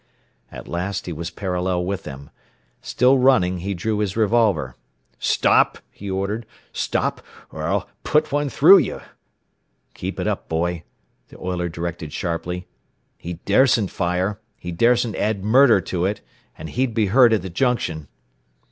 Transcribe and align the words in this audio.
At 0.51 0.67
last 0.67 1.05
he 1.05 1.13
was 1.13 1.29
parallel 1.29 1.85
with 1.85 2.05
them. 2.05 2.31
Still 2.81 3.19
running, 3.19 3.59
he 3.59 3.75
drew 3.75 3.99
his 3.99 4.17
revolver. 4.17 4.75
"Stop!" 5.19 5.77
he 5.91 6.09
ordered. 6.09 6.47
"Stop, 6.73 7.21
or 7.51 7.65
I'll 7.65 7.87
put 8.03 8.31
one 8.31 8.49
through 8.49 8.79
you!" 8.79 9.01
"Keep 9.93 10.19
it 10.19 10.25
up, 10.25 10.49
boy," 10.49 10.85
the 11.27 11.37
oiler 11.37 11.69
directed 11.69 12.13
sharply. 12.13 12.65
"He 13.15 13.33
daresn't 13.45 13.91
fire. 13.91 14.39
He 14.57 14.71
daresn't 14.71 15.15
add 15.17 15.43
murder 15.45 15.79
to 15.81 16.05
it. 16.07 16.21
And 16.57 16.71
he'd 16.71 16.95
be 16.95 17.05
heard 17.13 17.31
at 17.31 17.43
the 17.43 17.51
junction." 17.51 18.07